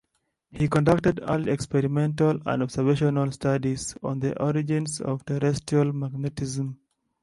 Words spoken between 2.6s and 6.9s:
observational studies on the origins of terrestrial magnetism.